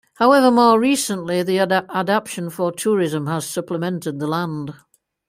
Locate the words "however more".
0.15-0.79